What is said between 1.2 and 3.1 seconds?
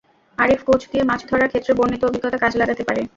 ধরার ক্ষেত্রে বর্ণিত অভিজ্ঞতা কাজে লাগাতে পারে।